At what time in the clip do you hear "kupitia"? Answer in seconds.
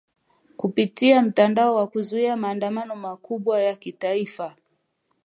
0.57-1.21